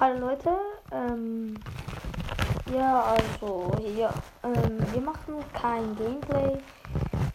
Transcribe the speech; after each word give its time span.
Hallo 0.00 0.28
Leute, 0.28 0.56
ähm, 0.92 1.58
ja, 2.72 3.02
also 3.02 3.72
hier, 3.80 4.10
ähm, 4.44 4.78
wir 4.92 5.00
machen 5.00 5.44
kein 5.52 5.96
Gameplay, 5.96 6.56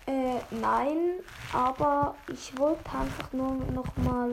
äh, 0.06 0.40
nein, 0.50 1.20
aber 1.52 2.16
ich 2.30 2.58
wollte 2.58 2.90
einfach 2.90 3.34
nur 3.34 3.56
noch 3.74 3.98
mal 3.98 4.32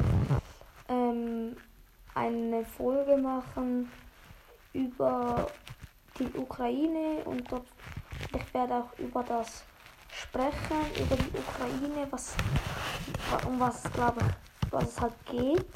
ähm, 0.88 1.56
eine 2.14 2.64
Folge 2.64 3.16
machen 3.16 3.90
über 4.74 5.48
die 6.20 6.30
Ukraine 6.38 7.24
und 7.24 7.50
dort, 7.50 7.66
ich 8.32 8.54
werde 8.54 8.74
auch 8.74 8.96
über 9.00 9.24
das 9.24 9.64
sprechen, 10.12 10.78
über 10.96 11.16
die 11.16 11.36
Ukraine, 11.36 12.06
was, 12.12 12.36
um 13.48 13.58
was, 13.58 13.82
glaube 13.92 14.20
ich, 14.20 14.72
was 14.72 14.84
es 14.84 15.00
halt 15.00 15.14
geht 15.26 15.66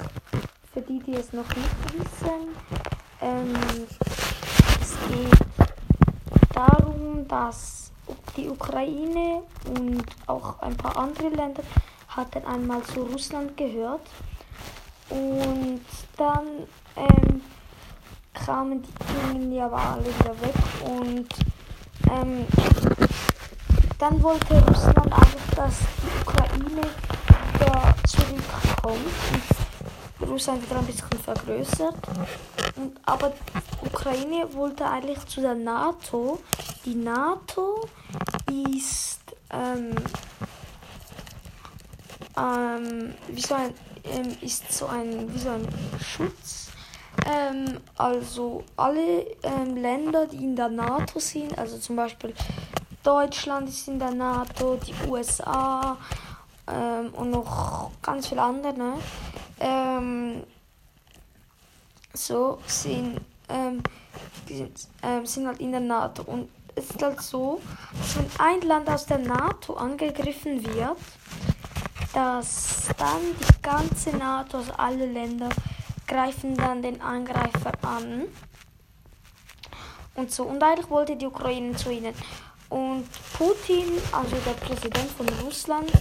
für 0.75 0.81
die, 0.81 0.99
die 0.99 1.13
es 1.13 1.31
noch 1.31 1.47
nicht 1.55 1.93
wissen. 1.93 2.53
Ähm, 3.21 3.53
es 4.81 4.97
geht 5.07 6.53
darum, 6.53 7.25
dass 7.29 7.93
die 8.35 8.49
Ukraine 8.49 9.43
und 9.69 10.03
auch 10.27 10.59
ein 10.59 10.75
paar 10.75 10.97
andere 10.97 11.29
Länder 11.29 11.63
hatten 12.09 12.45
einmal 12.45 12.83
zu 12.83 13.03
Russland 13.03 13.55
gehört. 13.55 14.01
Und 15.09 15.81
dann 16.17 16.45
ähm, 16.97 17.41
kamen 18.33 18.83
die 18.83 19.33
Dinge 19.33 19.55
ja 19.55 19.67
alle 19.67 20.03
wieder 20.03 20.41
weg 20.41 20.55
und 20.83 21.27
ähm, 22.11 22.45
dann 23.97 24.21
wollte 24.21 24.61
Russland 24.67 25.05
einfach, 25.05 25.55
dass 25.55 25.79
die 25.79 26.27
Ukraine 26.27 26.81
wieder 27.53 27.95
zurückkommt. 28.05 29.55
Russland 30.35 30.69
wieder 30.69 30.79
ein 30.79 30.85
bisschen 30.85 31.07
vergrößert. 31.23 31.95
Und, 32.75 32.99
aber 33.05 33.31
Ukraine 33.85 34.53
wollte 34.53 34.85
eigentlich 34.85 35.25
zu 35.27 35.39
der 35.39 35.55
NATO. 35.55 36.39
Die 36.83 36.95
NATO 36.95 37.87
ist 38.69 39.21
ähm, 39.49 39.95
ähm, 42.37 43.13
wie 43.29 43.41
so 43.41 43.55
ein, 43.55 43.73
ähm, 44.03 44.37
ist 44.41 44.73
so 44.73 44.87
ein, 44.87 45.33
wie 45.33 45.39
so 45.39 45.51
ein 45.51 45.67
Schutz. 46.03 46.67
Ähm, 47.25 47.79
also 47.97 48.65
alle 48.75 49.21
ähm, 49.41 49.77
Länder, 49.77 50.27
die 50.27 50.43
in 50.43 50.57
der 50.57 50.67
NATO 50.67 51.17
sind, 51.17 51.57
also 51.57 51.77
zum 51.77 51.95
Beispiel 51.95 52.33
Deutschland 53.03 53.69
ist 53.69 53.87
in 53.87 53.99
der 53.99 54.11
NATO, 54.11 54.77
die 54.85 55.09
USA 55.09 55.97
ähm, 56.67 57.13
und 57.13 57.31
noch 57.31 57.91
ganz 58.01 58.27
viele 58.27 58.41
andere. 58.41 58.95
Ähm, 59.59 60.43
so 62.13 62.59
sind, 62.65 63.19
ähm, 63.49 63.81
sind, 64.47 64.87
ähm, 65.03 65.25
sind 65.25 65.47
halt 65.47 65.59
in 65.59 65.71
der 65.71 65.81
NATO. 65.81 66.23
Und 66.23 66.49
es 66.75 66.89
ist 66.89 67.01
halt 67.01 67.21
so, 67.21 67.61
wenn 68.15 68.29
ein 68.37 68.61
Land 68.61 68.89
aus 68.89 69.05
der 69.05 69.19
NATO 69.19 69.75
angegriffen 69.75 70.63
wird, 70.65 70.97
dass 72.13 72.87
dann 72.97 73.21
die 73.39 73.61
ganze 73.61 74.15
NATO, 74.15 74.57
also 74.57 74.73
alle 74.73 75.05
Länder, 75.05 75.49
greifen 76.07 76.55
dann 76.55 76.81
den 76.81 77.01
Angreifer 77.01 77.71
an. 77.81 78.23
Und 80.15 80.31
so. 80.31 80.43
Und 80.43 80.63
eigentlich 80.63 80.89
wollte 80.89 81.15
die 81.15 81.25
Ukraine 81.25 81.75
zu 81.75 81.91
ihnen. 81.91 82.13
Und 82.69 83.07
Putin, 83.37 83.85
also 84.11 84.35
der 84.45 84.53
Präsident 84.53 85.09
von 85.11 85.27
Russland, 85.43 85.91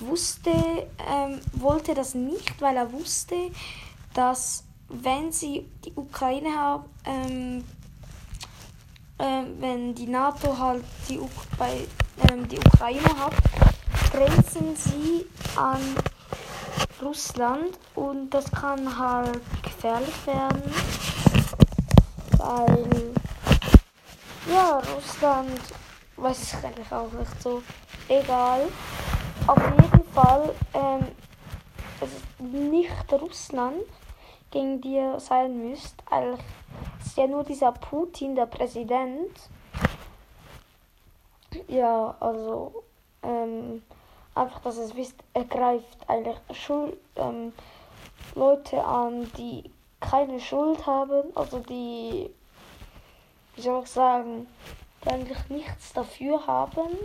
wusste, 0.00 0.50
ähm, 0.50 1.40
wollte 1.52 1.94
das 1.94 2.14
nicht, 2.14 2.60
weil 2.60 2.76
er 2.76 2.92
wusste, 2.92 3.36
dass 4.14 4.64
wenn 4.88 5.30
sie 5.32 5.68
die 5.84 5.92
Ukraine 5.94 6.50
haben, 6.56 6.84
ähm, 7.04 7.64
äh, 9.18 9.44
wenn 9.60 9.94
die 9.94 10.06
NATO 10.06 10.58
halt 10.58 10.84
die, 11.08 11.18
U 11.18 11.28
bei, 11.58 11.86
ähm, 12.30 12.48
die 12.48 12.58
Ukraine 12.58 13.00
hat, 13.18 13.34
grenzen 14.10 14.74
sie 14.74 15.26
an 15.56 15.80
Russland 17.00 17.78
und 17.94 18.30
das 18.30 18.50
kann 18.50 18.98
halt 18.98 19.40
gefährlich 19.62 20.26
werden, 20.26 20.62
weil 22.38 23.12
ja, 24.50 24.82
Russland 24.94 25.60
weiß 26.16 26.42
ich 26.42 26.54
eigentlich 26.64 26.92
auch 26.92 27.12
nicht 27.12 27.42
so 27.42 27.62
egal. 28.08 28.68
Auf 29.50 29.58
jeden 29.58 30.04
Fall, 30.12 30.54
ähm, 30.74 31.08
es 32.00 32.12
ist 32.12 32.40
nicht 32.40 33.12
Russland, 33.12 33.82
gegen 34.52 34.80
die 34.80 34.94
ihr 34.94 35.18
sein 35.18 35.68
müsst. 35.68 35.96
Eigentlich 36.08 36.46
ist 37.04 37.16
ja 37.16 37.26
nur 37.26 37.42
dieser 37.42 37.72
Putin, 37.72 38.36
der 38.36 38.46
Präsident. 38.46 39.36
Ja, 41.66 42.14
also, 42.20 42.84
ähm, 43.24 43.82
einfach, 44.36 44.60
dass 44.60 44.76
es 44.76 44.94
wisst, 44.94 45.16
er 45.34 45.46
greift 45.46 45.98
eigentlich 46.08 46.38
Schuld, 46.52 46.96
ähm, 47.16 47.52
Leute 48.36 48.84
an, 48.84 49.32
die 49.36 49.68
keine 49.98 50.38
Schuld 50.38 50.86
haben, 50.86 51.24
also 51.34 51.58
die, 51.58 52.30
wie 53.56 53.60
soll 53.60 53.82
ich 53.82 53.90
sagen, 53.90 54.46
die 55.02 55.08
eigentlich 55.08 55.48
nichts 55.48 55.92
dafür 55.92 56.46
haben. 56.46 56.96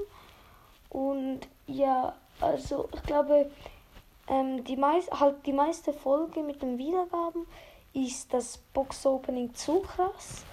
Und 0.92 1.40
ja, 1.66 2.14
also 2.42 2.90
ich 2.94 3.04
glaube, 3.04 3.50
ähm, 4.28 4.64
die, 4.64 4.76
meist, 4.76 5.12
halt 5.12 5.46
die 5.46 5.54
meiste 5.54 5.94
Folge 5.94 6.42
mit 6.42 6.62
den 6.62 6.78
Wiedergaben 6.78 7.46
ist 7.94 8.34
das 8.34 8.58
Box-Opening 8.74 9.54
zu 9.54 9.80
krass. 9.82 10.44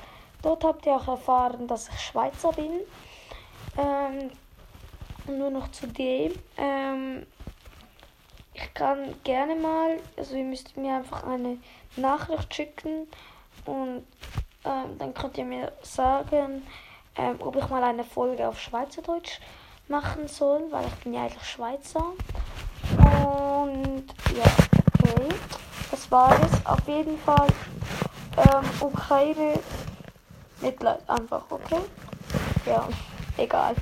Dort 0.42 0.65
habt 0.65 0.87
ihr 0.87 0.94
auch 0.94 1.09
erfahren, 1.09 1.66
dass 1.66 1.88
ich 1.88 2.00
Schweizer 2.00 2.53
bin. 2.53 2.81
Ähm, 3.78 4.31
nur 5.26 5.50
noch 5.50 5.71
zu 5.71 5.87
dem. 5.87 6.32
Ähm, 6.56 7.26
ich 8.54 8.75
kann 8.75 9.15
gerne 9.25 9.54
mal, 9.54 9.98
also 10.16 10.37
ihr 10.37 10.44
müsst 10.44 10.76
mir 10.76 10.97
einfach 10.97 11.25
eine 11.25 11.59
Nachricht 11.97 12.54
schicken 12.54 13.06
und 13.65 14.04
ähm, 14.65 14.98
dann 14.98 15.15
könnt 15.15 15.38
ihr 15.38 15.44
mir 15.44 15.72
sagen, 15.82 16.66
ähm, 17.16 17.37
ob 17.41 17.56
ich 17.56 17.69
mal 17.69 17.82
eine 17.82 18.04
Folge 18.04 18.47
auf 18.47 18.60
Schweizerdeutsch 18.60 19.41
machen 19.88 20.28
soll, 20.28 20.62
weil 20.70 20.87
ich 20.87 20.94
bin 21.04 21.15
ja 21.15 21.22
eigentlich 21.22 21.48
Schweizer. 21.48 22.12
Und 22.98 24.06
ja, 24.37 24.44
okay. 24.98 25.28
Das 25.91 26.10
war 26.10 26.32
es. 26.43 26.66
Auf 26.66 26.87
jeden 26.87 27.19
Fall 27.19 27.48
ähm, 28.37 28.65
Ukraine 28.81 29.59
Mitleid 30.60 31.00
einfach, 31.09 31.42
okay? 31.50 31.81
Ja, 32.66 32.88
egal. 33.37 33.75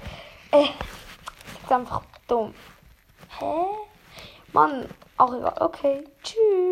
Äh, 0.50 0.64
ist 0.64 1.70
einfach 1.72 2.02
dumm. 2.26 2.54
Hä? 3.38 3.64
Mann, 4.52 4.88
auch 5.18 5.34
egal. 5.34 5.54
Okay, 5.60 6.04
tschüss. 6.22 6.69